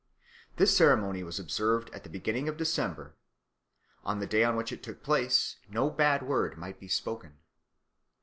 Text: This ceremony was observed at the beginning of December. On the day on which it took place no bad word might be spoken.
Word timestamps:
This 0.55 0.75
ceremony 0.75 1.21
was 1.21 1.37
observed 1.39 1.91
at 1.93 2.01
the 2.03 2.09
beginning 2.09 2.49
of 2.49 2.57
December. 2.57 3.13
On 4.03 4.19
the 4.19 4.25
day 4.25 4.43
on 4.43 4.55
which 4.55 4.71
it 4.71 4.81
took 4.81 5.03
place 5.03 5.57
no 5.69 5.91
bad 5.91 6.23
word 6.23 6.57
might 6.57 6.79
be 6.79 6.87
spoken. 6.87 7.37